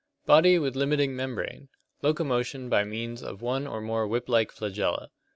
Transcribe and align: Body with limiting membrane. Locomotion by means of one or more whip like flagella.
Body 0.25 0.57
with 0.57 0.75
limiting 0.75 1.15
membrane. 1.15 1.69
Locomotion 2.01 2.69
by 2.69 2.83
means 2.83 3.21
of 3.21 3.43
one 3.43 3.67
or 3.67 3.81
more 3.81 4.07
whip 4.07 4.27
like 4.27 4.51
flagella. 4.51 5.09